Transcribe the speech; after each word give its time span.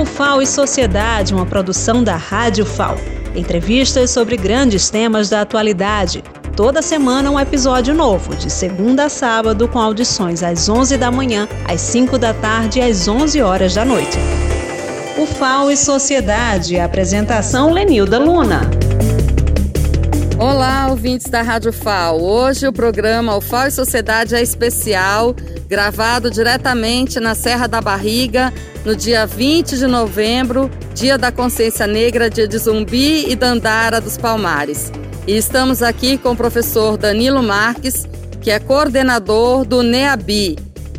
O 0.00 0.04
FAO 0.06 0.40
e 0.40 0.46
Sociedade, 0.46 1.34
uma 1.34 1.44
produção 1.44 2.02
da 2.02 2.16
Rádio 2.16 2.64
FAO. 2.64 2.96
Entrevistas 3.36 4.10
sobre 4.10 4.34
grandes 4.34 4.88
temas 4.88 5.28
da 5.28 5.42
atualidade. 5.42 6.24
Toda 6.56 6.80
semana 6.80 7.30
um 7.30 7.38
episódio 7.38 7.94
novo, 7.94 8.34
de 8.34 8.48
segunda 8.50 9.04
a 9.04 9.08
sábado, 9.10 9.68
com 9.68 9.78
audições 9.78 10.42
às 10.42 10.70
11 10.70 10.96
da 10.96 11.10
manhã, 11.10 11.46
às 11.68 11.82
5 11.82 12.16
da 12.16 12.32
tarde 12.32 12.78
e 12.78 12.82
às 12.82 13.06
11 13.08 13.42
horas 13.42 13.74
da 13.74 13.84
noite. 13.84 14.16
O 15.18 15.26
FAO 15.26 15.70
e 15.70 15.76
Sociedade. 15.76 16.80
Apresentação 16.80 17.70
Lenilda 17.70 18.18
Luna. 18.18 18.70
Olá, 20.40 20.86
ouvintes 20.88 21.26
da 21.26 21.42
Rádio 21.42 21.70
FAO. 21.70 22.22
Hoje 22.22 22.66
o 22.66 22.72
programa 22.72 23.36
O 23.36 23.42
FAO 23.42 23.66
e 23.66 23.70
Sociedade 23.70 24.34
é 24.34 24.40
especial, 24.40 25.36
gravado 25.68 26.30
diretamente 26.30 27.20
na 27.20 27.34
Serra 27.34 27.66
da 27.66 27.78
Barriga, 27.82 28.50
no 28.82 28.96
dia 28.96 29.26
20 29.26 29.76
de 29.76 29.86
novembro, 29.86 30.70
Dia 30.94 31.18
da 31.18 31.30
Consciência 31.30 31.86
Negra, 31.86 32.30
dia 32.30 32.48
de 32.48 32.56
Zumbi 32.56 33.30
e 33.30 33.36
Dandara 33.36 34.00
dos 34.00 34.16
Palmares. 34.16 34.90
E 35.26 35.36
estamos 35.36 35.82
aqui 35.82 36.16
com 36.16 36.30
o 36.30 36.36
professor 36.36 36.96
Danilo 36.96 37.42
Marques, 37.42 38.08
que 38.40 38.50
é 38.50 38.58
coordenador 38.58 39.66
do 39.66 39.82
NEABI. 39.82 40.56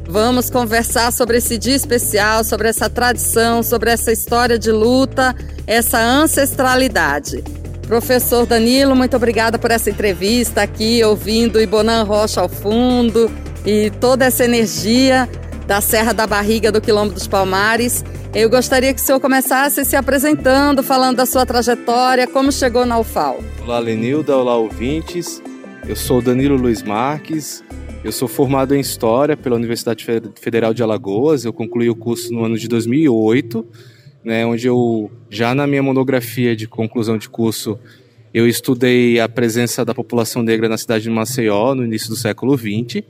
Vamos 0.07 0.51
conversar 0.51 1.11
sobre 1.11 1.37
esse 1.37 1.57
dia 1.57 1.75
especial, 1.75 2.43
sobre 2.43 2.69
essa 2.69 2.87
tradição, 2.87 3.63
sobre 3.63 3.89
essa 3.89 4.11
história 4.11 4.59
de 4.59 4.71
luta, 4.71 5.35
essa 5.65 5.99
ancestralidade. 5.99 7.43
Professor 7.91 8.45
Danilo, 8.45 8.95
muito 8.95 9.17
obrigada 9.17 9.59
por 9.59 9.69
essa 9.69 9.89
entrevista 9.89 10.61
aqui, 10.61 11.03
ouvindo 11.03 11.59
Ibonan 11.59 12.03
Rocha 12.03 12.39
ao 12.39 12.47
fundo 12.47 13.29
e 13.65 13.89
toda 13.99 14.23
essa 14.23 14.45
energia 14.45 15.27
da 15.67 15.81
Serra 15.81 16.13
da 16.13 16.25
Barriga 16.25 16.71
do 16.71 16.79
Quilombo 16.79 17.13
dos 17.13 17.27
Palmares. 17.27 18.01
Eu 18.33 18.49
gostaria 18.49 18.93
que 18.93 19.01
o 19.01 19.03
senhor 19.03 19.19
começasse 19.19 19.83
se 19.83 19.97
apresentando, 19.97 20.81
falando 20.81 21.17
da 21.17 21.25
sua 21.25 21.45
trajetória, 21.45 22.25
como 22.27 22.49
chegou 22.49 22.85
na 22.85 22.97
UFAL. 22.97 23.41
Olá, 23.65 23.77
Lenilda, 23.79 24.37
olá, 24.37 24.55
ouvintes. 24.55 25.43
Eu 25.85 25.97
sou 25.97 26.21
Danilo 26.21 26.55
Luiz 26.55 26.81
Marques, 26.81 27.61
eu 28.05 28.11
sou 28.13 28.29
formado 28.29 28.73
em 28.73 28.79
História 28.79 29.35
pela 29.35 29.57
Universidade 29.57 30.07
Federal 30.39 30.73
de 30.73 30.81
Alagoas, 30.81 31.43
eu 31.43 31.51
concluí 31.51 31.89
o 31.89 31.95
curso 31.95 32.33
no 32.33 32.45
ano 32.45 32.57
de 32.57 32.69
2008 32.69 33.67
né, 34.23 34.45
onde 34.45 34.67
eu 34.67 35.11
já 35.29 35.55
na 35.55 35.65
minha 35.65 35.83
monografia 35.83 36.55
de 36.55 36.67
conclusão 36.67 37.17
de 37.17 37.29
curso 37.29 37.79
eu 38.33 38.47
estudei 38.47 39.19
a 39.19 39.27
presença 39.27 39.83
da 39.83 39.93
população 39.93 40.41
negra 40.41 40.69
na 40.69 40.77
cidade 40.77 41.03
de 41.03 41.09
Maceió 41.09 41.75
no 41.75 41.83
início 41.83 42.09
do 42.09 42.15
século 42.15 42.57
XX. 42.57 43.03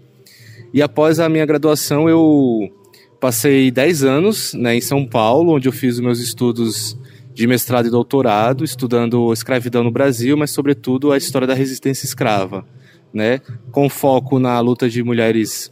E 0.74 0.82
após 0.82 1.20
a 1.20 1.30
minha 1.30 1.46
graduação 1.46 2.10
eu 2.10 2.72
passei 3.20 3.70
10 3.70 4.04
anos 4.04 4.54
né, 4.56 4.76
em 4.76 4.82
São 4.82 5.06
Paulo, 5.06 5.54
onde 5.54 5.68
eu 5.68 5.72
fiz 5.72 6.00
meus 6.00 6.20
estudos 6.20 6.98
de 7.34 7.46
mestrado 7.46 7.88
e 7.88 7.92
doutorado, 7.92 8.64
estudando 8.64 9.32
escravidão 9.32 9.84
no 9.84 9.92
Brasil, 9.92 10.36
mas 10.36 10.50
sobretudo 10.52 11.12
a 11.12 11.18
história 11.18 11.48
da 11.48 11.54
resistência 11.54 12.06
escrava, 12.06 12.66
né, 13.14 13.40
com 13.72 13.88
foco 13.90 14.40
na 14.40 14.60
luta 14.60 14.90
de 14.90 15.04
mulheres 15.04 15.72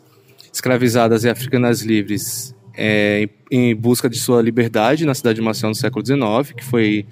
escravizadas 0.53 1.23
e 1.23 1.29
africanas 1.29 1.81
livres 1.81 2.55
é, 2.81 3.27
em 3.52 3.75
busca 3.75 4.09
de 4.09 4.17
sua 4.17 4.41
liberdade 4.41 5.05
na 5.05 5.13
cidade 5.13 5.35
de 5.35 5.41
Maceió 5.41 5.67
no 5.67 5.75
século 5.75 6.05
XIX, 6.05 6.55
que 6.55 6.63
foi 6.63 7.05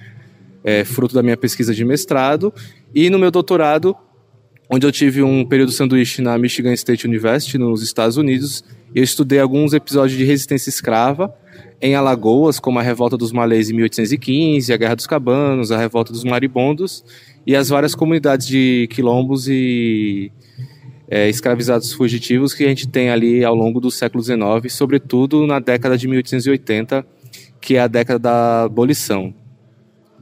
é, 0.64 0.86
fruto 0.86 1.14
da 1.14 1.22
minha 1.22 1.36
pesquisa 1.36 1.76
de 1.76 1.84
mestrado, 1.84 2.54
e 2.96 3.10
no 3.10 3.20
meu 3.20 3.30
doutorado, 3.30 3.94
onde 4.70 4.88
eu 4.88 4.92
tive 4.94 5.22
um 5.22 5.45
período 5.45 5.73
sanduíche 5.73 6.22
na 6.22 6.38
Michigan 6.38 6.72
State 6.72 7.06
University, 7.06 7.58
nos 7.58 7.84
Estados 7.84 8.16
Unidos, 8.16 8.64
eu 8.95 9.04
estudei 9.04 9.40
alguns 9.40 9.73
episódios 9.73 10.18
de 10.18 10.23
resistência 10.23 10.70
escrava 10.70 11.34
em 11.82 11.95
Alagoas, 11.95 12.60
como 12.60 12.80
a 12.80 12.82
Revolta 12.82 13.18
dos 13.18 13.34
Malês 13.34 13.70
em 13.70 13.73
1815, 13.73 14.72
a 14.72 14.78
Guerra 14.78 14.95
dos 14.95 15.06
Cabanos, 15.06 15.70
a 15.70 15.78
Revolta 15.78 16.14
dos 16.14 16.23
Maribondos, 16.23 17.04
e 17.45 17.56
as 17.56 17.68
várias 17.68 17.94
comunidades 17.94 18.48
de 18.48 18.88
quilombos 18.90 19.49
e 19.49 20.32
é, 21.10 21.30
escravizados 21.30 21.94
fugitivos 21.94 22.54
que 22.54 22.66
a 22.66 22.68
gente 22.68 22.88
tem 22.88 23.10
ali 23.10 23.44
ao 23.44 23.56
longo 23.56 23.80
do 23.80 23.90
século 23.90 24.23
XIX, 24.23 24.42
sobretudo 24.70 25.48
na 25.48 25.60
década 25.60 25.98
de 25.98 26.08
1880, 26.08 27.06
que 27.62 27.76
é 27.76 27.80
a 27.80 27.88
década 27.88 28.20
da 28.20 28.64
abolição. 28.64 29.34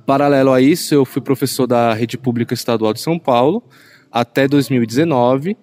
Paralelo 0.06 0.52
a 0.52 0.62
isso, 0.62 0.94
eu 0.94 1.04
fui 1.04 1.22
professor 1.22 1.66
da 1.66 1.94
Rede 1.94 2.18
Pública 2.18 2.54
Estadual 2.54 2.94
de 2.94 3.02
São 3.02 3.18
Paulo 3.18 3.64
até 4.12 4.48
2019, 4.48 5.58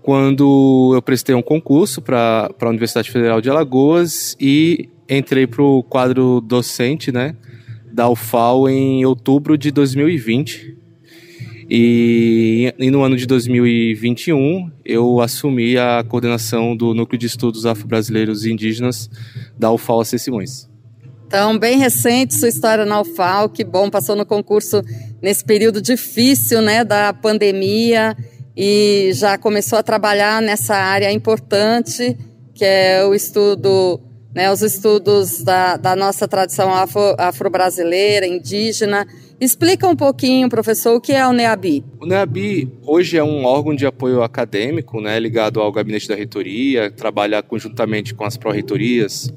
quando 0.00 0.92
eu 0.94 1.02
prestei 1.02 1.34
um 1.34 1.42
concurso 1.42 2.00
para 2.00 2.48
a 2.60 2.68
Universidade 2.68 3.10
Federal 3.10 3.40
de 3.40 3.50
Alagoas 3.50 4.36
e 4.40 4.88
entrei 5.08 5.46
para 5.46 5.62
o 5.62 5.82
quadro 5.82 6.40
docente 6.40 7.12
né, 7.12 7.36
da 7.92 8.08
UFAL 8.08 8.68
em 8.68 9.04
outubro 9.04 9.58
de 9.58 9.70
2020. 9.70 10.81
E, 11.74 12.74
e, 12.78 12.90
no 12.90 13.02
ano 13.02 13.16
de 13.16 13.26
2021 13.26 14.70
eu 14.84 15.22
assumi 15.22 15.78
a 15.78 16.04
coordenação 16.06 16.76
do 16.76 16.92
Núcleo 16.92 17.18
de 17.18 17.24
Estudos 17.24 17.64
Afro-Brasileiros 17.64 18.44
e 18.44 18.52
Indígenas 18.52 19.08
da 19.58 19.72
UFAL 19.72 20.02
AC 20.02 20.18
Simões. 20.18 20.68
Então, 21.26 21.58
bem 21.58 21.78
recente 21.78 22.34
sua 22.34 22.50
história 22.50 22.84
na 22.84 23.00
UFAL, 23.00 23.48
que 23.48 23.64
bom, 23.64 23.88
passou 23.88 24.14
no 24.14 24.26
concurso 24.26 24.82
nesse 25.22 25.42
período 25.42 25.80
difícil 25.80 26.60
né, 26.60 26.84
da 26.84 27.10
pandemia 27.14 28.14
e 28.54 29.10
já 29.14 29.38
começou 29.38 29.78
a 29.78 29.82
trabalhar 29.82 30.42
nessa 30.42 30.74
área 30.74 31.10
importante 31.10 32.18
que 32.54 32.66
é 32.66 33.02
o 33.02 33.14
estudo, 33.14 33.98
né, 34.34 34.52
os 34.52 34.60
estudos 34.60 35.42
da, 35.42 35.78
da 35.78 35.96
nossa 35.96 36.28
tradição 36.28 36.70
afro-brasileira, 36.70 38.26
afro 38.26 38.36
indígena 38.36 39.06
Explica 39.42 39.88
um 39.88 39.96
pouquinho, 39.96 40.48
professor, 40.48 40.94
o 40.94 41.00
que 41.00 41.10
é 41.10 41.26
o 41.26 41.32
NEABI. 41.32 41.84
O 41.98 42.06
NEABI 42.06 42.70
hoje 42.86 43.18
é 43.18 43.24
um 43.24 43.44
órgão 43.44 43.74
de 43.74 43.84
apoio 43.84 44.22
acadêmico, 44.22 45.00
né, 45.00 45.18
ligado 45.18 45.58
ao 45.58 45.72
gabinete 45.72 46.06
da 46.06 46.14
reitoria, 46.14 46.92
trabalha 46.92 47.42
conjuntamente 47.42 48.14
com 48.14 48.24
as 48.24 48.36
pró-reitorias, 48.36 49.34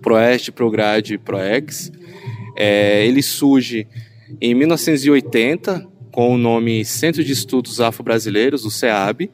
ProEst, 0.00 0.50
ProGrade 0.50 1.12
e 1.12 1.18
ProEx. 1.18 1.92
É, 2.56 3.06
ele 3.06 3.22
surge 3.22 3.86
em 4.40 4.54
1980 4.54 5.86
com 6.10 6.32
o 6.32 6.38
nome 6.38 6.82
Centro 6.82 7.22
de 7.22 7.32
Estudos 7.34 7.82
Afro-Brasileiros, 7.82 8.64
o 8.64 8.70
CEAB, 8.70 9.30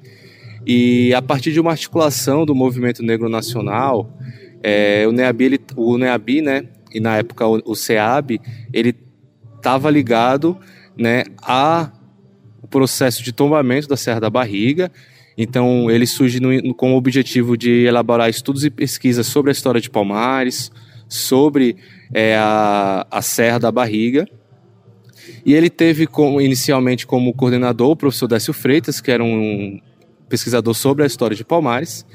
e 0.66 1.14
a 1.14 1.22
partir 1.22 1.52
de 1.52 1.60
uma 1.60 1.70
articulação 1.70 2.44
do 2.44 2.52
movimento 2.52 3.00
negro 3.00 3.28
nacional, 3.28 4.12
é, 4.60 5.06
o 5.06 5.12
NEABI, 5.12 5.44
ele, 5.44 5.60
o 5.76 5.96
né, 5.96 6.64
e 6.92 6.98
na 6.98 7.16
época 7.18 7.46
o, 7.46 7.62
o 7.64 7.76
CEAB, 7.76 8.40
ele 8.72 8.92
estava 9.60 9.90
ligado 9.90 10.58
né, 10.96 11.24
a 11.42 11.92
processo 12.70 13.22
de 13.22 13.32
tombamento 13.32 13.88
da 13.88 13.96
Serra 13.96 14.20
da 14.20 14.30
Barriga. 14.30 14.90
Então, 15.36 15.90
ele 15.90 16.06
surge 16.06 16.40
no, 16.40 16.74
com 16.74 16.94
o 16.94 16.96
objetivo 16.96 17.56
de 17.56 17.84
elaborar 17.84 18.30
estudos 18.30 18.64
e 18.64 18.70
pesquisas 18.70 19.26
sobre 19.26 19.50
a 19.50 19.52
história 19.52 19.80
de 19.80 19.90
Palmares, 19.90 20.70
sobre 21.08 21.76
é, 22.12 22.36
a, 22.36 23.06
a 23.10 23.20
Serra 23.20 23.58
da 23.58 23.72
Barriga. 23.72 24.28
E 25.44 25.54
ele 25.54 25.68
teve 25.68 26.06
como, 26.06 26.40
inicialmente 26.40 27.06
como 27.06 27.34
coordenador 27.34 27.90
o 27.90 27.96
professor 27.96 28.28
Décio 28.28 28.52
Freitas, 28.52 29.00
que 29.00 29.10
era 29.10 29.24
um 29.24 29.80
pesquisador 30.28 30.74
sobre 30.74 31.02
a 31.02 31.06
história 31.06 31.36
de 31.36 31.44
Palmares. 31.44 32.06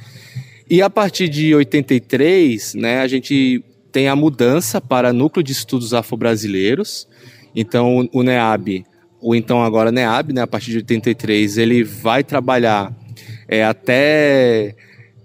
E 0.70 0.82
a 0.82 0.90
partir 0.90 1.28
de 1.28 1.54
83, 1.54 2.76
né, 2.76 3.00
a 3.02 3.08
gente 3.08 3.64
tem 3.92 4.08
a 4.08 4.16
mudança 4.16 4.80
para 4.82 5.14
Núcleo 5.14 5.44
de 5.44 5.52
Estudos 5.52 5.94
Afro-Brasileiros, 5.94 7.08
então, 7.56 8.08
o 8.12 8.24
NEAB, 8.24 8.86
ou 9.22 9.36
então 9.36 9.64
agora 9.64 9.92
NEAB, 9.92 10.34
né, 10.34 10.42
a 10.42 10.48
partir 10.48 10.72
de 10.72 10.78
83, 10.78 11.58
ele 11.58 11.84
vai 11.84 12.24
trabalhar 12.24 12.94
é, 13.48 13.64
até 13.64 14.76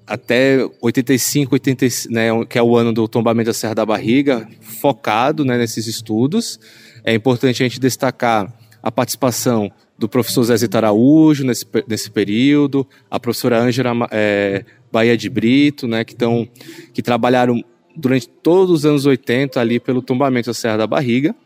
até 0.07 0.69
85, 0.83 1.55
80, 1.55 1.87
né, 2.11 2.31
que 2.49 2.59
é 2.59 2.63
o 2.63 2.77
ano 2.77 2.93
do 2.93 3.07
tombamento 3.07 3.47
da 3.47 3.55
Serra 3.55 3.77
da 3.77 3.87
Barriga, 3.87 4.49
focado 4.61 5.45
né, 5.45 5.57
nesses 5.57 5.87
estudos. 5.87 6.59
É 7.05 7.15
importante 7.15 7.63
a 7.63 7.69
gente 7.69 7.79
destacar 7.79 8.53
a 8.83 8.91
participação 8.91 9.71
do 9.97 10.09
professor 10.09 10.43
Zé 10.43 10.57
Zito 10.57 10.77
Araújo 10.77 11.45
nesse, 11.45 11.65
nesse 11.87 12.11
período, 12.11 12.85
a 13.09 13.21
professora 13.21 13.61
Ângela 13.61 13.93
é, 14.11 14.65
Bahia 14.91 15.17
de 15.17 15.29
Brito, 15.29 15.87
né, 15.87 16.03
que, 16.03 16.17
tão, 16.17 16.49
que 16.93 17.03
trabalharam 17.03 17.63
durante 17.95 18.29
todos 18.29 18.71
os 18.81 18.87
anos 18.87 19.07
80 19.07 19.61
ali 19.61 19.79
pelo 19.79 20.03
tombamento 20.03 20.47
da 20.47 20.55
Serra 20.55 20.79
da 20.79 20.87
Barriga. 20.89 21.37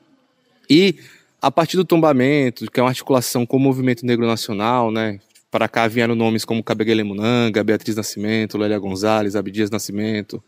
E 0.69 0.97
a 1.41 1.51
partir 1.51 1.77
do 1.77 1.85
tombamento, 1.85 2.71
que 2.71 2.81
é 2.81 2.83
uma 2.83 2.89
articulação 2.89 3.45
com 3.45 3.59
o 3.59 3.61
movimento 3.61 4.07
negro 4.07 4.27
nacional, 4.27 4.91
né? 4.91 5.21
Para 5.51 5.69
cá 5.69 5.87
vieram 5.87 6.15
nomes 6.15 6.45
como 6.45 6.65
Cabegele 6.65 7.05
Munanga, 7.05 7.63
Beatriz 7.63 7.95
Nascimento, 7.95 8.59
Lélia 8.59 8.79
Gonzalez, 8.79 9.37
Abdias 9.37 9.71
Nascimento, 9.71 10.43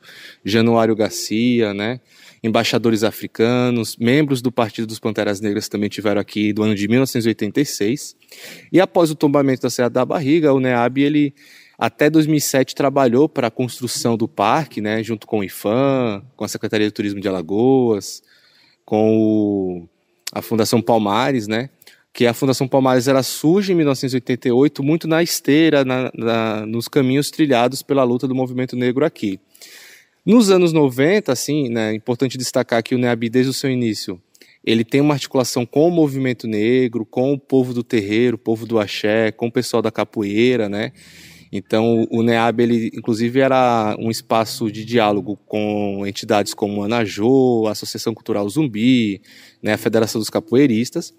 Januário 0.45 0.97
Garcia, 0.97 1.75
né? 1.75 2.01
Embaixadores 2.43 3.05
africanos, 3.05 3.97
membros 3.99 4.41
do 4.41 4.51
Partido 4.51 4.87
dos 4.87 4.99
Panteras 4.99 5.41
Negras 5.41 5.69
também 5.69 5.89
tiveram 5.89 6.21
aqui 6.21 6.53
do 6.53 6.63
ano 6.63 6.75
de 6.75 6.89
1986. 6.89 8.17
E 8.73 8.81
após 8.81 9.11
o 9.11 9.15
tombamento 9.15 9.63
da 9.63 9.71
Serra 9.71 9.91
da 9.91 10.05
Barriga, 10.05 10.53
o 10.53 10.59
NEAB 10.59 10.99
ele 10.99 11.35
até 11.79 12.09
2007 12.09 12.75
trabalhou 12.75 13.29
para 13.29 13.49
a 13.49 13.51
construção 13.51 14.17
do 14.17 14.27
parque, 14.27 14.81
né, 14.81 15.03
junto 15.03 15.27
com 15.27 15.41
o 15.41 15.45
IFAM, 15.45 16.25
com 16.35 16.45
a 16.45 16.49
Secretaria 16.49 16.87
de 16.87 16.93
Turismo 16.93 17.21
de 17.21 17.29
Alagoas, 17.29 18.23
com 18.85 19.17
o, 19.19 19.89
a 20.37 20.43
Fundação 20.43 20.83
Palmares, 20.83 21.49
né, 21.49 21.71
que 22.13 22.27
a 22.27 22.35
Fundação 22.35 22.69
Palmares 22.69 23.09
ela 23.09 23.23
surge 23.23 23.73
em 23.73 23.75
1988 23.77 24.83
muito 24.83 25.09
na 25.09 25.23
esteira, 25.23 25.85
na, 25.85 26.11
na, 26.15 26.67
nos 26.67 26.89
caminhos 26.89 27.31
trilhados 27.31 27.83
pela 27.83 28.05
luta 28.05 28.29
do 28.29 28.35
movimento 28.35 28.77
negro 28.77 29.05
aqui. 29.05 29.41
Nos 30.25 30.51
anos 30.51 30.73
90, 30.73 31.33
assim, 31.33 31.71
né, 31.71 31.93
é 31.93 31.95
importante 31.95 32.37
destacar 32.37 32.83
que 32.83 32.95
o 32.95 32.99
NEAB, 32.99 33.31
desde 33.31 33.51
o 33.51 33.55
seu 33.55 33.71
início, 33.71 34.21
ele 34.65 34.85
tem 34.85 35.01
uma 35.01 35.15
articulação 35.15 35.65
com 35.65 35.89
o 35.89 35.91
movimento 35.91 36.47
negro, 36.47 37.07
com 37.07 37.33
o 37.33 37.39
povo 37.39 37.73
do 37.73 37.83
terreiro, 37.83 38.35
o 38.35 38.39
povo 38.39 38.67
do 38.67 38.79
axé, 38.79 39.31
com 39.31 39.47
o 39.47 39.53
pessoal 39.53 39.81
da 39.81 39.91
capoeira, 39.91 40.69
né? 40.69 40.93
Então, 41.51 42.07
o 42.11 42.23
NEAB, 42.23 42.61
ele, 42.61 42.91
inclusive, 42.95 43.41
era 43.41 43.97
um 43.99 44.11
espaço 44.11 44.71
de 44.71 44.85
diálogo 44.85 45.39
com 45.47 46.05
entidades 46.07 46.53
como 46.53 46.83
a 46.83 46.87
Anajô, 46.87 47.65
a 47.67 47.73
Associação 47.73 48.15
Cultural 48.15 48.49
Zumbi, 48.49 49.21
né, 49.63 49.75
a 49.75 49.79
Federação 49.79 50.21
dos 50.21 50.31
Capoeiristas. 50.31 51.15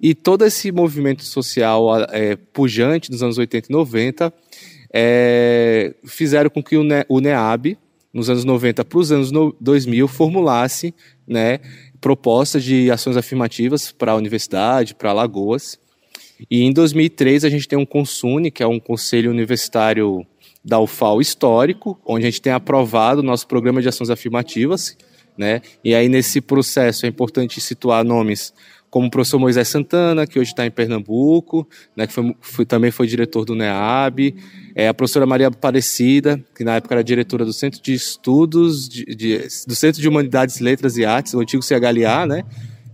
E 0.00 0.14
todo 0.14 0.44
esse 0.44 0.70
movimento 0.70 1.24
social 1.24 1.88
é, 2.10 2.36
pujante 2.36 3.10
dos 3.10 3.22
anos 3.22 3.38
80 3.38 3.68
e 3.70 3.72
90 3.72 4.32
é, 4.92 5.94
fizeram 6.04 6.48
com 6.48 6.62
que 6.62 6.76
o, 6.76 6.84
ne 6.84 7.04
o 7.08 7.20
NEAB, 7.20 7.76
nos 8.12 8.30
anos 8.30 8.44
90 8.44 8.84
para 8.84 8.98
os 8.98 9.10
anos 9.10 9.32
2000, 9.60 10.06
formulasse 10.06 10.94
né, 11.26 11.58
propostas 12.00 12.62
de 12.62 12.90
ações 12.90 13.16
afirmativas 13.16 13.90
para 13.90 14.12
a 14.12 14.14
universidade, 14.14 14.94
para 14.94 15.10
Alagoas. 15.10 15.80
E 16.50 16.62
em 16.62 16.72
2003 16.72 17.44
a 17.44 17.48
gente 17.48 17.68
tem 17.68 17.78
um 17.78 17.86
CONSUNE, 17.86 18.50
que 18.50 18.62
é 18.62 18.66
um 18.66 18.80
conselho 18.80 19.30
universitário 19.30 20.26
da 20.64 20.80
UFAL 20.80 21.20
histórico, 21.20 21.98
onde 22.06 22.26
a 22.26 22.30
gente 22.30 22.40
tem 22.40 22.52
aprovado 22.52 23.20
o 23.20 23.24
nosso 23.24 23.46
programa 23.46 23.82
de 23.82 23.88
ações 23.88 24.10
afirmativas, 24.10 24.96
né? 25.36 25.60
E 25.84 25.94
aí 25.94 26.08
nesse 26.08 26.40
processo 26.40 27.06
é 27.06 27.08
importante 27.08 27.60
situar 27.60 28.04
nomes 28.04 28.52
como 28.94 29.08
o 29.08 29.10
professor 29.10 29.40
Moisés 29.40 29.66
Santana, 29.66 30.24
que 30.24 30.38
hoje 30.38 30.52
está 30.52 30.64
em 30.64 30.70
Pernambuco, 30.70 31.68
né, 31.96 32.06
que 32.06 32.12
foi, 32.12 32.36
foi, 32.40 32.64
também 32.64 32.92
foi 32.92 33.08
diretor 33.08 33.44
do 33.44 33.52
NEAB, 33.52 34.36
é, 34.72 34.86
a 34.86 34.94
professora 34.94 35.26
Maria 35.26 35.48
Aparecida, 35.48 36.40
que 36.56 36.62
na 36.62 36.76
época 36.76 36.94
era 36.94 37.02
diretora 37.02 37.44
do 37.44 37.52
Centro 37.52 37.82
de 37.82 37.92
Estudos, 37.92 38.88
de, 38.88 39.04
de, 39.06 39.38
do 39.66 39.74
Centro 39.74 40.00
de 40.00 40.08
Humanidades, 40.08 40.60
Letras 40.60 40.96
e 40.96 41.04
Artes, 41.04 41.34
o 41.34 41.40
antigo 41.40 41.60
CHLA, 41.60 42.24
né, 42.24 42.44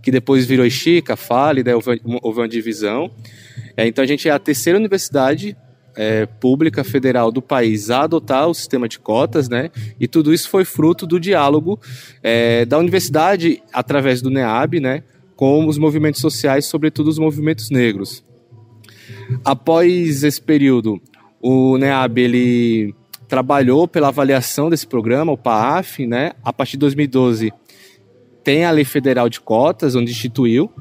que 0.01 0.11
depois 0.11 0.45
virou 0.45 0.69
Xica, 0.69 1.15
Fale, 1.15 1.63
né, 1.63 1.75
houve, 1.75 2.01
houve 2.21 2.39
uma 2.39 2.47
divisão. 2.47 3.11
É, 3.77 3.87
então 3.87 4.03
a 4.03 4.07
gente 4.07 4.27
é 4.27 4.31
a 4.31 4.39
terceira 4.39 4.77
universidade 4.77 5.55
é, 5.95 6.25
pública 6.25 6.83
federal 6.83 7.31
do 7.31 7.41
país 7.41 7.89
a 7.89 8.03
adotar 8.03 8.47
o 8.47 8.53
sistema 8.53 8.87
de 8.87 8.99
cotas, 8.99 9.49
né? 9.49 9.69
E 9.99 10.07
tudo 10.07 10.33
isso 10.33 10.49
foi 10.49 10.65
fruto 10.65 11.05
do 11.05 11.19
diálogo 11.19 11.79
é, 12.23 12.65
da 12.65 12.77
universidade 12.77 13.61
através 13.73 14.21
do 14.21 14.29
NEAB, 14.29 14.79
né? 14.79 15.03
Com 15.35 15.67
os 15.67 15.77
movimentos 15.77 16.21
sociais, 16.21 16.65
sobretudo 16.65 17.07
os 17.07 17.19
movimentos 17.19 17.69
negros. 17.69 18.23
Após 19.43 20.23
esse 20.23 20.41
período, 20.41 21.01
o 21.41 21.77
NEAB 21.77 22.19
ele 22.19 22.95
trabalhou 23.27 23.87
pela 23.87 24.09
avaliação 24.09 24.69
desse 24.69 24.85
programa, 24.85 25.31
o 25.31 25.37
PAAF, 25.37 26.05
né? 26.05 26.33
A 26.43 26.51
partir 26.51 26.73
de 26.73 26.79
2012 26.79 27.51
tem 28.43 28.65
a 28.65 28.71
lei 28.71 28.85
federal 28.85 29.29
de 29.29 29.39
cotas, 29.39 29.95
onde 29.95 30.11
instituiu 30.11 30.71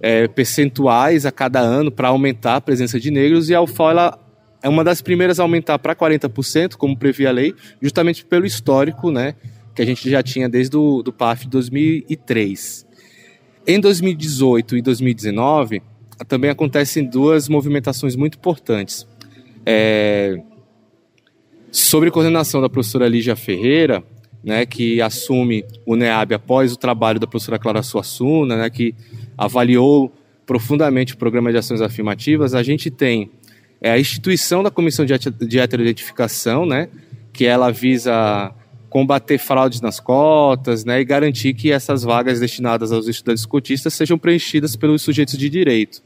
é, 0.00 0.28
percentuais 0.28 1.26
a 1.26 1.32
cada 1.32 1.60
ano 1.60 1.90
para 1.90 2.08
aumentar 2.08 2.56
a 2.56 2.60
presença 2.60 3.00
de 3.00 3.10
negros, 3.10 3.48
e 3.48 3.54
a 3.54 3.60
UFAL 3.60 3.90
ela 3.90 4.18
é 4.62 4.68
uma 4.68 4.82
das 4.82 5.00
primeiras 5.00 5.38
a 5.38 5.42
aumentar 5.42 5.78
para 5.78 5.94
40%, 5.94 6.76
como 6.76 6.96
previa 6.96 7.28
a 7.28 7.32
lei, 7.32 7.54
justamente 7.80 8.24
pelo 8.24 8.46
histórico 8.46 9.10
né, 9.10 9.34
que 9.74 9.82
a 9.82 9.86
gente 9.86 10.08
já 10.10 10.22
tinha 10.22 10.48
desde 10.48 10.76
o 10.76 11.02
do 11.02 11.12
PAF 11.12 11.44
de 11.44 11.50
2003. 11.50 12.86
Em 13.66 13.80
2018 13.80 14.76
e 14.76 14.82
2019, 14.82 15.82
também 16.28 16.50
acontecem 16.50 17.04
duas 17.04 17.48
movimentações 17.48 18.16
muito 18.16 18.38
importantes. 18.38 19.06
É, 19.64 20.40
sobre 21.70 22.10
coordenação 22.10 22.60
da 22.60 22.68
professora 22.68 23.08
Lígia 23.08 23.36
Ferreira, 23.36 24.02
né, 24.46 24.64
que 24.64 25.02
assume 25.02 25.64
o 25.84 25.96
NEAB 25.96 26.34
após 26.34 26.72
o 26.72 26.76
trabalho 26.76 27.18
da 27.18 27.26
professora 27.26 27.58
Clara 27.58 27.82
Suassuna, 27.82 28.56
né, 28.56 28.70
que 28.70 28.94
avaliou 29.36 30.12
profundamente 30.46 31.14
o 31.14 31.16
programa 31.16 31.50
de 31.50 31.58
ações 31.58 31.80
afirmativas, 31.80 32.54
a 32.54 32.62
gente 32.62 32.88
tem 32.88 33.28
é, 33.80 33.90
a 33.90 33.98
instituição 33.98 34.62
da 34.62 34.70
Comissão 34.70 35.04
de 35.04 35.58
Heteroidentificação, 35.58 36.64
né, 36.64 36.88
que 37.32 37.44
ela 37.44 37.72
visa 37.72 38.54
combater 38.88 39.36
fraudes 39.36 39.80
nas 39.80 39.98
cotas 39.98 40.84
né, 40.84 41.00
e 41.00 41.04
garantir 41.04 41.52
que 41.52 41.72
essas 41.72 42.04
vagas 42.04 42.38
destinadas 42.38 42.92
aos 42.92 43.08
estudantes 43.08 43.44
cotistas 43.44 43.94
sejam 43.94 44.16
preenchidas 44.16 44.76
pelos 44.76 45.02
sujeitos 45.02 45.36
de 45.36 45.50
direito. 45.50 46.00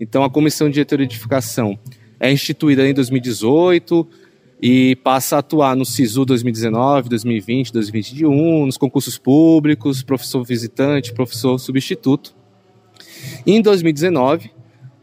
Então, 0.00 0.24
a 0.24 0.30
Comissão 0.30 0.70
de 0.70 0.80
Heteroidentificação 0.80 1.78
é 2.18 2.32
instituída 2.32 2.88
em 2.88 2.94
2018, 2.94 4.08
e 4.66 4.96
passa 4.96 5.36
a 5.36 5.38
atuar 5.40 5.76
no 5.76 5.84
SISU 5.84 6.24
2019, 6.24 7.10
2020, 7.10 7.70
2021, 7.70 8.64
nos 8.64 8.78
concursos 8.78 9.18
públicos, 9.18 10.02
professor 10.02 10.42
visitante, 10.42 11.12
professor 11.12 11.58
substituto. 11.58 12.34
Em 13.46 13.60
2019, 13.60 14.50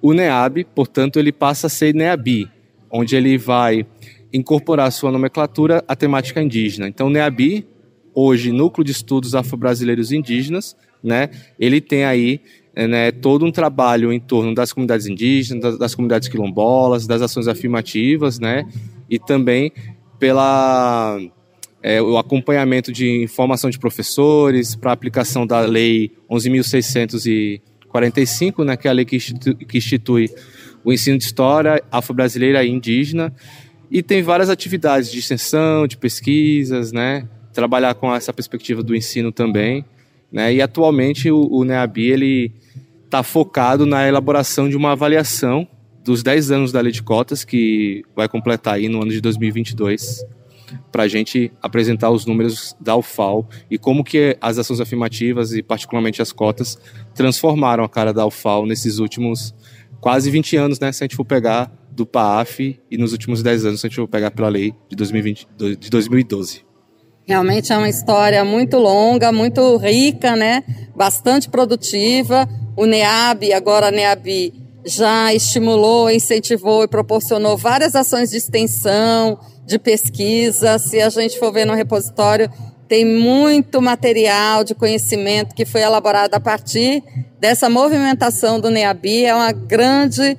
o 0.02 0.13
NEAB, 0.13 0.66
portanto, 0.74 1.19
ele 1.19 1.31
passa 1.31 1.68
a 1.68 1.69
ser 1.69 1.94
NEABI, 1.94 2.50
onde 2.90 3.16
ele 3.16 3.38
vai 3.38 3.86
incorporar 4.34 4.92
sua 4.92 5.12
nomenclatura 5.12 5.84
à 5.88 5.96
temática 5.96 6.42
indígena. 6.42 6.88
Então, 6.88 7.06
o 7.06 7.12
NEABI, 7.12 7.63
hoje 8.16 8.52
Núcleo 8.52 8.84
de 8.84 8.92
Estudos 8.92 9.36
Afro-Brasileiros 9.36 10.12
Indígenas, 10.12 10.75
né, 11.04 11.30
ele 11.60 11.80
tem 11.80 12.04
aí 12.04 12.42
né, 12.75 13.12
todo 13.12 13.46
um 13.46 13.52
trabalho 13.52 14.12
em 14.12 14.19
torno 14.19 14.56
das 14.56 14.74
comunidades 14.74 15.06
indígenas, 15.06 15.62
das, 15.62 15.78
das 15.78 15.94
comunidades 15.94 16.28
quilombolas, 16.30 17.06
das 17.06 17.22
ações 17.22 17.48
afirmativas, 17.48 18.40
né, 18.40 18.66
e 19.12 19.19
também 19.19 19.72
pela 20.18 21.19
é, 21.84 22.02
o 22.02 22.18
acompanhamento 22.18 22.94
de 22.94 23.22
informação 23.22 23.69
de 23.69 23.78
professores 23.78 24.74
para 24.74 24.94
aplicação 24.94 25.46
da 25.46 25.60
lei 25.60 26.13
11.645, 26.30 28.63
né, 28.63 28.78
que 28.78 28.88
é 28.88 28.92
a 28.92 28.94
lei 28.94 29.04
que 29.04 29.18
institui, 29.18 29.56
que 29.56 29.78
institui 29.78 30.30
o 30.84 30.92
ensino 30.94 31.18
de 31.18 31.25
história 31.25 31.84
afro-brasileira 31.92 32.63
e 32.63 32.69
indígena, 32.69 33.34
e 33.90 34.02
tem 34.02 34.24
várias 34.24 34.50
atividades 34.50 35.12
de 35.12 35.19
extensão, 35.19 35.86
de 35.86 35.98
pesquisas, 35.98 36.94
né, 36.94 37.28
trabalhar 37.52 37.94
com 37.96 38.16
essa 38.16 38.31
perspectiva 38.31 38.81
do 38.81 38.96
ensino 38.96 39.30
também, 39.31 39.84
né, 40.31 40.53
e 40.53 40.62
atualmente 40.62 41.30
o, 41.30 41.50
o 41.51 41.65
NEABI 41.65 42.53
está 43.03 43.22
focado 43.24 43.86
na 43.86 44.08
elaboração 44.08 44.70
de 44.70 44.77
uma 44.77 44.94
avaliação 44.94 45.68
dos 46.03 46.24
10 46.24 46.51
anos 46.51 46.72
da 46.72 46.81
lei 46.81 46.91
de 46.91 47.03
cotas, 47.03 47.43
que 47.43 48.03
vai 48.15 48.27
completar 48.27 48.75
aí 48.75 48.89
no 48.89 49.01
ano 49.01 49.12
de 49.12 49.22
2022, 49.22 50.25
para 50.91 51.03
a 51.03 51.08
gente 51.08 51.51
apresentar 51.62 52.10
os 52.10 52.25
números 52.25 52.75
da 52.79 52.96
UFAL 52.96 53.48
e 53.70 53.77
como 53.77 54.03
que 54.03 54.38
as 54.39 54.58
ações 54.58 54.79
afirmativas 54.79 55.53
e 55.53 55.62
particularmente 55.62 56.22
as 56.22 56.31
cotas 56.31 56.77
transformaram 57.13 57.84
a 57.84 57.89
cara 57.89 58.13
da 58.13 58.25
UFAL 58.25 58.65
nesses 58.65 58.98
últimos 59.00 59.53
quase 60.00 60.31
20 60.31 60.58
anos, 60.58 60.79
né, 60.79 60.91
se 60.91 61.03
a 61.03 61.05
gente 61.05 61.15
for 61.15 61.25
pegar 61.25 61.72
do 61.91 62.05
PAF 62.05 62.79
e 62.89 62.98
nos 62.98 63.12
últimos 63.12 63.43
10 63.43 63.65
anos 63.65 63.81
se 63.81 63.88
a 63.88 63.89
gente 63.89 63.98
for 63.98 64.08
pegar 64.08 64.31
pela 64.31 64.50
lei 64.50 64.74
de, 64.89 64.96
2020, 64.96 65.48
de 65.77 65.89
2012. 65.89 66.63
Realmente 67.25 67.72
é 67.72 67.77
uma 67.77 67.89
história 67.89 68.43
muito 68.43 68.77
longa, 68.77 69.31
muito 69.31 69.77
rica, 69.77 70.36
né? 70.36 70.63
Bastante 70.96 71.50
produtiva. 71.50 72.50
O 72.75 72.86
NEAB, 72.86 73.53
agora 73.53 73.89
a 73.89 73.91
NEAB 73.91 74.61
já 74.85 75.33
estimulou, 75.33 76.09
incentivou 76.09 76.83
e 76.83 76.88
proporcionou 76.88 77.57
várias 77.57 77.95
ações 77.95 78.31
de 78.31 78.38
extensão, 78.38 79.39
de 79.65 79.77
pesquisa. 79.77 80.77
Se 80.79 81.00
a 81.00 81.09
gente 81.09 81.38
for 81.38 81.51
ver 81.51 81.65
no 81.65 81.73
repositório, 81.73 82.50
tem 82.88 83.05
muito 83.05 83.81
material 83.81 84.63
de 84.63 84.75
conhecimento 84.75 85.55
que 85.55 85.65
foi 85.65 85.81
elaborado 85.81 86.33
a 86.33 86.39
partir 86.39 87.03
dessa 87.39 87.69
movimentação 87.69 88.59
do 88.59 88.69
NEABI. 88.69 89.25
É 89.25 89.35
uma 89.35 89.51
grande 89.51 90.38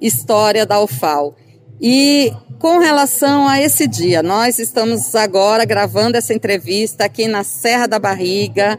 história 0.00 0.64
da 0.64 0.80
UFAL. 0.80 1.36
E 1.80 2.32
com 2.58 2.78
relação 2.78 3.48
a 3.48 3.60
esse 3.60 3.86
dia, 3.86 4.22
nós 4.22 4.58
estamos 4.58 5.14
agora 5.14 5.64
gravando 5.64 6.16
essa 6.16 6.34
entrevista 6.34 7.04
aqui 7.04 7.26
na 7.26 7.42
Serra 7.42 7.86
da 7.86 7.98
Barriga, 7.98 8.78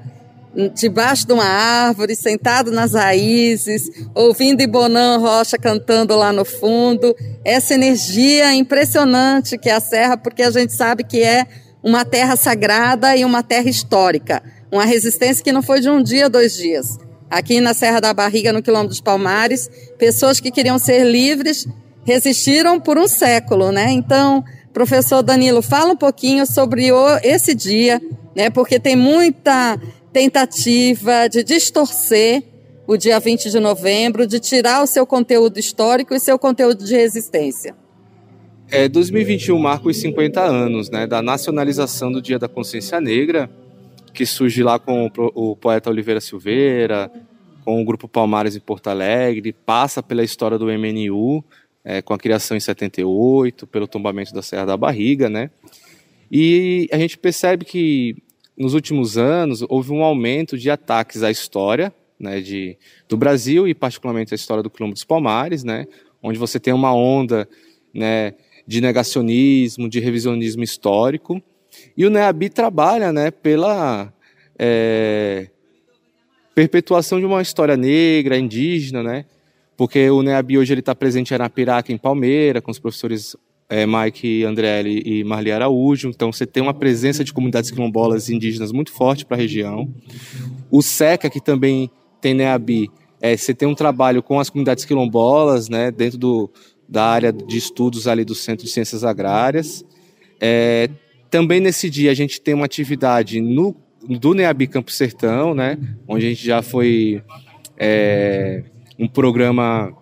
debaixo 0.73 1.25
de 1.25 1.33
uma 1.33 1.45
árvore, 1.45 2.15
sentado 2.15 2.71
nas 2.71 2.93
raízes, 2.93 3.89
ouvindo 4.13 4.61
Ibonan 4.61 5.17
Rocha 5.17 5.57
cantando 5.57 6.15
lá 6.15 6.33
no 6.33 6.43
fundo. 6.43 7.15
Essa 7.43 7.73
energia 7.73 8.53
impressionante 8.53 9.57
que 9.57 9.69
é 9.69 9.73
a 9.73 9.79
Serra, 9.79 10.17
porque 10.17 10.43
a 10.43 10.51
gente 10.51 10.73
sabe 10.73 11.03
que 11.03 11.21
é 11.21 11.45
uma 11.83 12.05
terra 12.05 12.35
sagrada 12.35 13.15
e 13.15 13.23
uma 13.23 13.41
terra 13.41 13.69
histórica. 13.69 14.43
Uma 14.71 14.85
resistência 14.85 15.43
que 15.43 15.51
não 15.51 15.61
foi 15.61 15.79
de 15.79 15.89
um 15.89 16.01
dia, 16.01 16.29
dois 16.29 16.55
dias. 16.55 16.97
Aqui 17.29 17.61
na 17.61 17.73
Serra 17.73 17.99
da 17.99 18.13
Barriga, 18.13 18.51
no 18.51 18.61
quilômetro 18.61 18.89
dos 18.89 19.01
Palmares, 19.01 19.69
pessoas 19.97 20.39
que 20.39 20.51
queriam 20.51 20.77
ser 20.77 21.05
livres 21.05 21.67
resistiram 22.03 22.79
por 22.79 22.97
um 22.97 23.07
século, 23.07 23.71
né? 23.71 23.91
Então, 23.91 24.43
professor 24.73 25.21
Danilo, 25.21 25.61
fala 25.61 25.93
um 25.93 25.97
pouquinho 25.97 26.45
sobre 26.45 26.91
o, 26.91 27.17
esse 27.23 27.53
dia, 27.53 28.01
né? 28.35 28.49
Porque 28.49 28.79
tem 28.79 28.95
muita 28.95 29.79
tentativa 30.11 31.27
de 31.27 31.43
distorcer 31.43 32.43
o 32.85 32.97
dia 32.97 33.19
20 33.19 33.49
de 33.49 33.59
novembro, 33.59 34.27
de 34.27 34.39
tirar 34.39 34.83
o 34.83 34.87
seu 34.87 35.05
conteúdo 35.05 35.57
histórico 35.57 36.13
e 36.13 36.19
seu 36.19 36.37
conteúdo 36.37 36.83
de 36.83 36.95
resistência. 36.95 37.75
É, 38.69 38.87
2021 38.87 39.57
marca 39.57 39.87
os 39.87 39.97
50 39.97 40.41
anos 40.41 40.89
né, 40.89 41.05
da 41.05 41.21
nacionalização 41.21 42.11
do 42.11 42.21
Dia 42.21 42.39
da 42.39 42.47
Consciência 42.47 42.99
Negra, 42.99 43.49
que 44.13 44.25
surge 44.25 44.63
lá 44.63 44.79
com 44.79 45.09
o, 45.15 45.55
poeta 45.55 45.89
Oliveira 45.89 46.21
Silveira, 46.21 47.11
com 47.63 47.81
o 47.81 47.85
Grupo 47.85 48.07
Palmares 48.07 48.55
em 48.55 48.59
Porto 48.59 48.87
Alegre, 48.87 49.53
passa 49.53 50.01
pela 50.01 50.23
história 50.23 50.57
do 50.57 50.65
MNU, 50.65 51.43
é, 51.83 52.01
com 52.01 52.13
a 52.13 52.17
criação 52.17 52.55
em 52.55 52.59
78, 52.59 53.67
pelo 53.67 53.87
tombamento 53.87 54.33
da 54.33 54.41
Serra 54.41 54.65
da 54.65 54.77
Barriga, 54.77 55.29
né? 55.29 55.49
E 56.31 56.87
a 56.91 56.97
gente 56.97 57.17
percebe 57.17 57.65
que 57.65 58.15
nos 58.61 58.75
últimos 58.75 59.17
anos 59.17 59.63
houve 59.67 59.91
um 59.91 60.03
aumento 60.03 60.55
de 60.55 60.69
ataques 60.69 61.23
à 61.23 61.31
história, 61.31 61.91
né, 62.19 62.39
de, 62.39 62.77
do 63.09 63.17
Brasil 63.17 63.67
e 63.67 63.73
particularmente 63.73 64.33
à 64.33 64.35
história 64.35 64.61
do 64.61 64.69
Quilombo 64.69 64.93
dos 64.93 65.03
Palmares, 65.03 65.63
né, 65.63 65.87
onde 66.21 66.37
você 66.37 66.59
tem 66.59 66.71
uma 66.71 66.93
onda, 66.93 67.49
né, 67.91 68.35
de 68.67 68.79
negacionismo, 68.79 69.89
de 69.89 69.99
revisionismo 69.99 70.63
histórico, 70.63 71.41
e 71.97 72.05
o 72.05 72.09
NEABI 72.11 72.49
trabalha, 72.49 73.11
né, 73.11 73.31
pela 73.31 74.13
é, 74.59 75.49
perpetuação 76.53 77.19
de 77.19 77.25
uma 77.25 77.41
história 77.41 77.75
negra, 77.75 78.37
indígena, 78.37 79.01
né, 79.01 79.25
porque 79.75 80.07
o 80.11 80.21
NEABI 80.21 80.59
hoje 80.59 80.73
está 80.75 80.93
presente 80.93 81.31
em 81.31 81.33
Arapiraca, 81.33 81.91
em 81.91 81.97
Palmeira, 81.97 82.61
com 82.61 82.69
os 82.69 82.77
professores 82.77 83.35
é, 83.71 83.87
Mike 83.87 84.43
Andrelli 84.43 85.01
e 85.05 85.23
Marli 85.23 85.49
Araújo. 85.49 86.09
Então 86.09 86.29
você 86.29 86.45
tem 86.45 86.61
uma 86.61 86.73
presença 86.73 87.23
de 87.23 87.31
comunidades 87.31 87.71
quilombolas 87.71 88.29
indígenas 88.29 88.73
muito 88.73 88.91
forte 88.91 89.25
para 89.25 89.37
a 89.37 89.39
região. 89.39 89.89
O 90.69 90.81
SECA, 90.81 91.29
que 91.29 91.39
também 91.39 91.89
tem 92.19 92.33
NEABI, 92.33 92.91
é, 93.21 93.37
você 93.37 93.53
tem 93.53 93.65
um 93.69 93.73
trabalho 93.73 94.21
com 94.21 94.41
as 94.41 94.49
comunidades 94.49 94.83
quilombolas, 94.83 95.69
né, 95.69 95.89
dentro 95.89 96.17
do, 96.17 96.51
da 96.87 97.05
área 97.05 97.31
de 97.31 97.57
estudos 97.57 98.09
ali 98.09 98.25
do 98.25 98.35
Centro 98.35 98.65
de 98.65 98.71
Ciências 98.71 99.05
Agrárias. 99.05 99.85
É, 100.41 100.89
também 101.29 101.61
nesse 101.61 101.89
dia 101.89 102.11
a 102.11 102.13
gente 102.13 102.41
tem 102.41 102.53
uma 102.53 102.65
atividade 102.65 103.39
no, 103.39 103.73
do 104.05 104.33
NEABI 104.33 104.67
Campo 104.67 104.91
Sertão, 104.91 105.53
né, 105.53 105.77
onde 106.05 106.25
a 106.25 106.29
gente 106.29 106.45
já 106.45 106.61
foi 106.61 107.23
é, 107.77 108.65
um 108.99 109.07
programa 109.07 109.95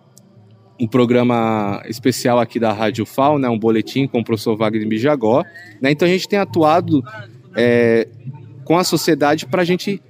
um 0.80 0.86
programa 0.86 1.82
especial 1.86 2.38
aqui 2.38 2.58
da 2.58 2.72
Rádio 2.72 3.04
FAO, 3.04 3.38
né, 3.38 3.48
um 3.48 3.58
boletim 3.58 4.06
com 4.06 4.20
o 4.20 4.24
professor 4.24 4.56
Wagner 4.56 4.88
Mijagó. 4.88 5.44
Né, 5.80 5.90
então 5.90 6.08
a 6.08 6.10
gente 6.10 6.26
tem 6.26 6.38
atuado 6.38 7.04
é, 7.54 8.08
com 8.64 8.78
a 8.78 8.84
sociedade 8.84 9.46
para 9.46 9.62
a 9.62 9.64
gente 9.64 10.00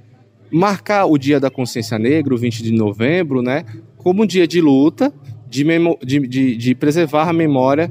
marcar 0.50 1.06
o 1.06 1.18
Dia 1.18 1.40
da 1.40 1.50
Consciência 1.50 1.98
Negra, 1.98 2.34
o 2.34 2.38
20 2.38 2.62
de 2.62 2.72
novembro, 2.72 3.42
né, 3.42 3.64
como 3.96 4.22
um 4.22 4.26
dia 4.26 4.46
de 4.46 4.60
luta, 4.60 5.12
de, 5.48 5.64
de, 6.04 6.20
de, 6.28 6.56
de 6.56 6.74
preservar 6.74 7.28
a 7.28 7.32
memória 7.32 7.90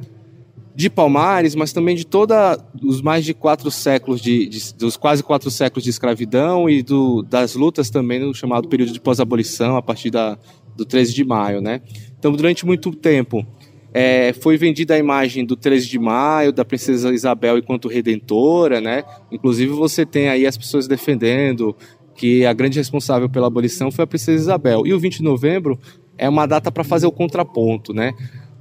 de 0.74 0.90
Palmares, 0.90 1.56
mas 1.56 1.74
também 1.74 1.94
de 1.94 2.06
toda 2.06 2.58
os 2.82 3.02
mais 3.02 3.26
de 3.26 3.34
quatro 3.34 3.70
séculos 3.70 4.22
de, 4.22 4.48
de, 4.48 4.74
dos 4.76 4.96
quase 4.96 5.22
quatro 5.22 5.52
séculos 5.52 5.84
de 5.84 5.90
escravidão 5.90 6.70
e 6.70 6.82
do, 6.82 7.22
das 7.22 7.54
lutas 7.54 7.90
também 7.90 8.22
no 8.22 8.34
chamado 8.34 8.70
período 8.70 8.94
de 8.94 9.00
pós-abolição 9.02 9.76
a 9.76 9.82
partir 9.82 10.10
da, 10.10 10.38
do 10.78 10.86
13 10.86 11.14
de 11.14 11.26
maio, 11.26 11.60
né? 11.60 11.82
Então, 12.20 12.34
durante 12.34 12.66
muito 12.66 12.92
tempo, 12.92 13.48
é, 13.94 14.34
foi 14.34 14.58
vendida 14.58 14.94
a 14.94 14.98
imagem 14.98 15.46
do 15.46 15.56
13 15.56 15.88
de 15.88 15.98
maio, 15.98 16.52
da 16.52 16.66
princesa 16.66 17.14
Isabel 17.14 17.58
enquanto 17.58 17.88
redentora, 17.88 18.82
né? 18.82 19.04
Inclusive 19.32 19.72
você 19.72 20.06
tem 20.06 20.28
aí 20.28 20.46
as 20.46 20.58
pessoas 20.58 20.86
defendendo 20.86 21.76
que 22.14 22.46
a 22.46 22.52
grande 22.52 22.78
responsável 22.78 23.30
pela 23.30 23.48
abolição 23.48 23.90
foi 23.90 24.04
a 24.04 24.08
princesa 24.08 24.44
Isabel. 24.44 24.86
E 24.86 24.94
o 24.94 25.00
20 25.00 25.18
de 25.18 25.24
novembro 25.24 25.80
é 26.18 26.28
uma 26.28 26.46
data 26.46 26.70
para 26.70 26.84
fazer 26.84 27.08
o 27.08 27.12
contraponto, 27.12 27.94
né? 27.94 28.14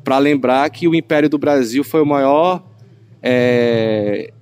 Para 0.04 0.18
lembrar 0.18 0.70
que 0.70 0.86
o 0.86 0.94
Império 0.94 1.28
do 1.28 1.36
Brasil 1.36 1.82
foi 1.82 2.00
o 2.00 2.06
maior 2.06 2.64
é, 3.20 4.32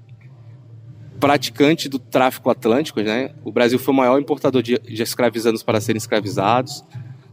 praticante 1.19 1.89
do 1.89 1.99
tráfico 1.99 2.51
atlântico, 2.51 3.01
né? 3.01 3.31
O 3.43 3.51
Brasil 3.51 3.79
foi 3.79 3.95
o 3.95 3.97
maior 3.97 4.21
importador 4.21 4.61
de, 4.61 4.79
de 4.79 5.03
escravizados 5.03 5.63
para 5.63 5.81
serem 5.81 5.97
escravizados 5.97 6.85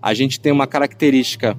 a 0.04 0.14
gente 0.14 0.38
tem 0.38 0.52
uma 0.52 0.68
característica 0.68 1.58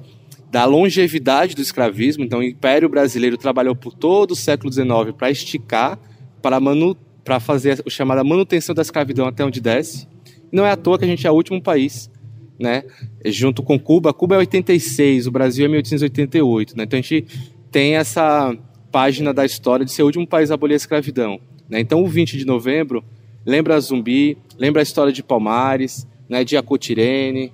da 0.55 0.63
longevidade 0.63 1.53
do 1.53 1.61
escravismo. 1.61 2.23
Então, 2.23 2.39
o 2.39 2.43
Império 2.43 2.87
Brasileiro 2.87 3.37
trabalhou 3.37 3.75
por 3.75 3.93
todo 3.93 4.31
o 4.31 4.35
século 4.37 4.71
XIX 4.71 5.13
para 5.17 5.29
esticar, 5.29 5.99
para, 6.41 6.61
manu, 6.61 6.95
fazer 7.41 7.83
a 7.85 7.89
chamada 7.89 8.23
manutenção 8.23 8.73
da 8.73 8.81
escravidão 8.81 9.27
até 9.27 9.43
onde 9.43 9.59
desce. 9.59 10.07
Não 10.49 10.65
é 10.65 10.71
à 10.71 10.77
toa 10.77 10.97
que 10.97 11.03
a 11.03 11.07
gente 11.09 11.27
é 11.27 11.29
o 11.29 11.33
último 11.33 11.61
país, 11.61 12.09
né? 12.57 12.85
Junto 13.25 13.61
com 13.61 13.77
Cuba. 13.77 14.13
Cuba 14.13 14.35
é 14.35 14.37
86, 14.37 15.27
o 15.27 15.31
Brasil 15.31 15.65
é 15.65 15.67
1888. 15.67 16.77
Né? 16.77 16.85
Então, 16.85 16.99
a 16.99 17.01
gente 17.01 17.25
tem 17.69 17.97
essa 17.97 18.57
página 18.93 19.33
da 19.33 19.43
história 19.43 19.85
de 19.85 19.91
ser 19.91 20.03
o 20.03 20.05
último 20.05 20.25
país 20.25 20.51
a 20.51 20.53
abolir 20.53 20.75
a 20.75 20.77
escravidão. 20.77 21.37
Né? 21.67 21.81
Então, 21.81 22.01
o 22.01 22.07
20 22.07 22.37
de 22.37 22.45
novembro 22.45 23.03
lembra 23.45 23.77
Zumbi, 23.81 24.37
lembra 24.57 24.81
a 24.81 24.83
história 24.83 25.11
de 25.11 25.21
Palmares, 25.21 26.07
né, 26.29 26.45
de 26.45 26.55
Acotirene, 26.55 27.51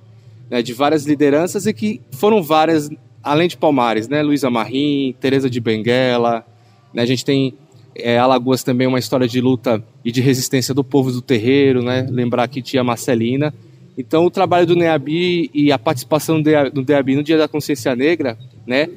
né, 0.51 0.61
de 0.61 0.73
várias 0.73 1.05
lideranças 1.05 1.65
e 1.65 1.73
que 1.73 2.01
foram 2.11 2.43
várias, 2.43 2.89
além 3.23 3.47
de 3.47 3.55
Palmares, 3.55 4.09
né, 4.09 4.21
Luísa 4.21 4.49
Marim, 4.49 5.15
Teresa 5.17 5.49
de 5.49 5.61
Benguela, 5.61 6.45
né, 6.93 7.03
a 7.03 7.05
gente 7.05 7.23
tem 7.23 7.53
é, 7.95 8.17
Alagoas 8.17 8.61
também 8.61 8.85
uma 8.85 8.99
história 8.99 9.29
de 9.29 9.39
luta 9.39 9.81
e 10.03 10.11
de 10.11 10.19
resistência 10.19 10.73
do 10.73 10.83
povo 10.83 11.09
do 11.09 11.21
terreiro, 11.21 11.81
né, 11.81 12.05
lembrar 12.09 12.49
que 12.49 12.61
tinha 12.61 12.83
Marcelina. 12.83 13.53
Então 13.97 14.25
o 14.25 14.29
trabalho 14.29 14.67
do 14.67 14.75
NEABI 14.75 15.49
e 15.53 15.71
a 15.71 15.79
participação 15.79 16.41
do 16.41 16.83
NEABI 16.85 17.15
no 17.15 17.23
Dia 17.23 17.37
da 17.37 17.47
Consciência 17.47 17.95
Negra, 17.95 18.37
né, 18.67 18.89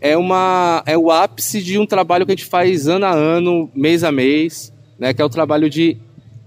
é, 0.00 0.16
uma, 0.16 0.84
é 0.86 0.96
o 0.96 1.10
ápice 1.10 1.60
de 1.60 1.76
um 1.76 1.86
trabalho 1.86 2.24
que 2.24 2.30
a 2.30 2.36
gente 2.36 2.48
faz 2.48 2.86
ano 2.86 3.04
a 3.04 3.12
ano, 3.12 3.68
mês 3.74 4.04
a 4.04 4.12
mês, 4.12 4.72
né, 4.96 5.12
que 5.12 5.20
é 5.20 5.24
o 5.24 5.28
trabalho 5.28 5.68
de, 5.68 5.96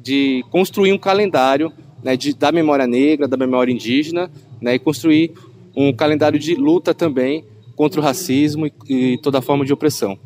de 0.02 0.42
construir 0.50 0.94
um 0.94 0.98
calendário 0.98 1.70
né, 2.04 2.18
de, 2.18 2.34
da 2.34 2.52
memória 2.52 2.86
negra, 2.86 3.28
da 3.28 3.38
memória 3.38 3.72
indígena, 3.72 4.30
né, 4.64 4.76
e 4.76 4.80
construir 4.80 5.34
um 5.76 5.94
calendário 5.94 6.40
de 6.40 6.56
luta 6.56 6.94
também 6.94 7.46
contra 7.76 8.00
o 8.00 8.04
racismo 8.04 8.66
e, 8.68 8.74
e 8.88 9.18
toda 9.18 9.42
forma 9.42 9.66
de 9.66 9.74
opressão. 9.74 10.18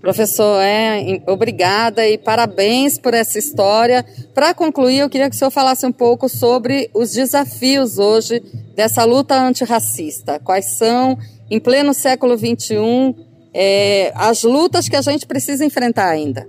Professor, 0.00 0.60
é, 0.60 1.22
obrigada 1.28 2.08
e 2.08 2.18
parabéns 2.18 2.98
por 2.98 3.14
essa 3.14 3.38
história. 3.38 4.04
Para 4.34 4.52
concluir, 4.52 4.98
eu 4.98 5.08
queria 5.08 5.30
que 5.30 5.36
o 5.36 5.38
senhor 5.38 5.50
falasse 5.52 5.86
um 5.86 5.92
pouco 5.92 6.28
sobre 6.28 6.90
os 6.92 7.12
desafios 7.12 7.98
hoje 7.98 8.42
dessa 8.74 9.04
luta 9.04 9.40
antirracista. 9.40 10.40
Quais 10.40 10.76
são, 10.76 11.16
em 11.48 11.60
pleno 11.60 11.94
século 11.94 12.36
XXI, 12.36 13.14
é, 13.54 14.12
as 14.16 14.42
lutas 14.42 14.88
que 14.88 14.96
a 14.96 15.02
gente 15.02 15.24
precisa 15.24 15.64
enfrentar 15.64 16.08
ainda? 16.08 16.48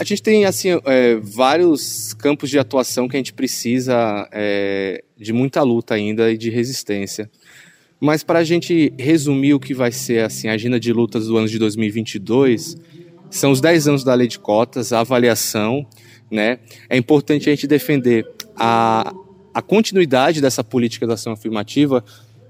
A 0.00 0.04
gente 0.04 0.22
tem 0.22 0.46
assim 0.46 0.70
é, 0.86 1.16
vários 1.16 2.14
campos 2.14 2.48
de 2.48 2.58
atuação 2.58 3.06
que 3.06 3.16
a 3.16 3.18
gente 3.18 3.34
precisa 3.34 4.26
é, 4.32 5.04
de 5.14 5.30
muita 5.30 5.62
luta 5.62 5.92
ainda 5.92 6.32
e 6.32 6.38
de 6.38 6.48
resistência. 6.48 7.30
Mas 8.00 8.22
para 8.22 8.38
a 8.38 8.42
gente 8.42 8.94
resumir 8.98 9.52
o 9.52 9.60
que 9.60 9.74
vai 9.74 9.92
ser 9.92 10.24
assim, 10.24 10.48
a 10.48 10.54
agenda 10.54 10.80
de 10.80 10.90
lutas 10.90 11.26
do 11.26 11.36
ano 11.36 11.46
de 11.46 11.58
2022, 11.58 12.78
são 13.30 13.50
os 13.50 13.60
10 13.60 13.88
anos 13.88 14.02
da 14.02 14.14
lei 14.14 14.26
de 14.26 14.38
cotas, 14.38 14.90
a 14.90 15.00
avaliação. 15.00 15.86
Né? 16.30 16.60
É 16.88 16.96
importante 16.96 17.50
a 17.50 17.52
gente 17.52 17.66
defender 17.66 18.26
a, 18.56 19.14
a 19.52 19.60
continuidade 19.60 20.40
dessa 20.40 20.64
política 20.64 21.06
de 21.06 21.12
ação 21.12 21.34
afirmativa, 21.34 22.02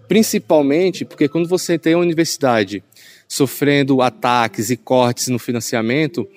principalmente 0.07 1.04
porque 1.04 1.28
quando 1.28 1.49
você 1.49 1.76
tem 1.76 1.95
a 1.95 1.99
universidade 1.99 2.80
sofrendo 3.26 4.00
ataques 4.02 4.71
e 4.71 4.76
cortes 4.76 5.26
no 5.26 5.38
financiamento, 5.40 6.28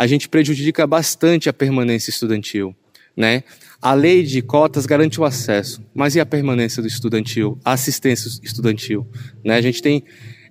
a 0.00 0.06
gente 0.06 0.30
prejudica 0.30 0.86
bastante 0.86 1.50
a 1.50 1.52
permanência 1.52 2.08
estudantil. 2.08 2.74
Né? 3.14 3.44
A 3.82 3.92
lei 3.92 4.22
de 4.22 4.40
cotas 4.40 4.86
garante 4.86 5.20
o 5.20 5.26
acesso, 5.26 5.82
mas 5.94 6.14
e 6.14 6.20
a 6.20 6.24
permanência 6.24 6.80
do 6.80 6.88
estudantil, 6.88 7.58
a 7.62 7.72
assistência 7.72 8.30
estudantil? 8.42 9.06
Né? 9.44 9.56
A 9.56 9.60
gente 9.60 9.82
tem 9.82 10.02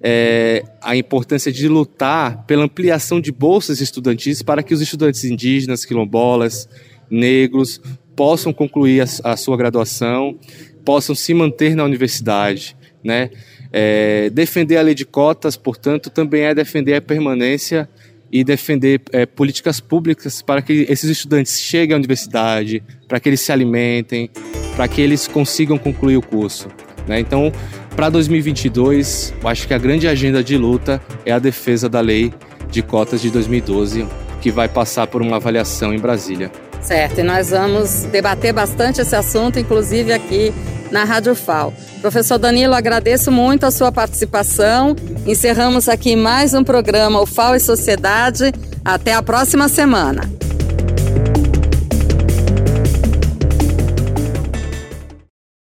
é, 0.04 0.64
a 0.80 0.96
importância 0.96 1.52
de 1.52 1.68
lutar 1.68 2.46
pela 2.46 2.66
ampliação 2.66 3.20
de 3.20 3.32
bolsas 3.32 3.82
estudantis 3.82 4.44
para 4.44 4.62
que 4.62 4.72
os 4.72 4.82
estudantes 4.82 5.24
indígenas, 5.24 5.84
quilombolas, 5.84 6.70
negros 7.10 7.82
possam 8.16 8.54
concluir 8.54 9.02
a, 9.02 9.32
a 9.32 9.36
sua 9.36 9.58
graduação, 9.58 10.38
possam 10.86 11.16
se 11.16 11.34
manter 11.34 11.76
na 11.76 11.84
universidade, 11.84 12.78
né? 13.04 13.32
É, 13.72 14.30
defender 14.30 14.78
a 14.78 14.82
lei 14.84 14.94
de 14.94 15.06
cotas, 15.06 15.58
portanto, 15.58 16.12
também 16.12 16.44
é 16.44 16.54
defender 16.54 16.94
a 16.94 17.02
permanência 17.02 17.90
e 18.32 18.44
defender 18.44 19.02
é, 19.12 19.26
políticas 19.26 19.80
públicas 19.80 20.42
para 20.42 20.62
que 20.62 20.86
esses 20.90 21.10
estudantes 21.10 21.60
cheguem 21.60 21.94
à 21.94 21.98
universidade, 21.98 22.84
para 23.08 23.20
que 23.20 23.30
eles 23.30 23.42
se 23.42 23.52
alimentem, 23.52 24.30
para 24.76 24.88
que 24.88 25.02
eles 25.02 25.28
consigam 25.28 25.78
concluir 25.78 26.18
o 26.18 26.22
curso. 26.22 26.68
Né? 27.08 27.20
Então, 27.20 27.52
para 27.96 28.10
2022, 28.10 29.34
eu 29.42 29.50
acho 29.50 29.68
que 29.68 29.74
a 29.74 29.78
grande 29.78 30.08
agenda 30.08 30.44
de 30.44 30.58
luta 30.58 31.02
é 31.26 31.32
a 31.32 31.40
defesa 31.40 31.90
da 31.90 32.00
lei 32.00 32.34
de 32.70 32.82
cotas 32.82 33.22
de 33.22 33.30
2012, 33.30 34.06
que 34.42 34.52
vai 34.52 34.70
passar 34.70 35.08
por 35.08 35.22
uma 35.22 35.38
avaliação 35.38 35.94
em 35.94 36.00
Brasília. 36.00 36.52
Certo, 36.82 37.20
e 37.20 37.24
nós 37.24 37.50
vamos 37.50 38.04
debater 38.04 38.54
bastante 38.54 39.02
esse 39.02 39.16
assunto, 39.16 39.60
inclusive 39.60 40.14
aqui 40.14 40.54
na 40.92 41.04
Rádio 41.04 41.36
FAO. 41.36 41.74
Professor 42.02 42.38
Danilo, 42.38 42.74
agradeço 42.74 43.32
muito 43.32 43.66
a 43.66 43.72
sua 43.72 43.92
participação. 43.92 44.96
Encerramos 45.26 45.90
aqui 45.90 46.16
mais 46.16 46.54
um 46.54 46.64
programa, 46.64 47.22
o 47.22 47.26
FAO 47.26 47.56
e 47.56 47.60
Sociedade. 47.60 48.52
Até 48.84 49.14
a 49.14 49.22
próxima 49.22 49.68
semana. 49.68 50.49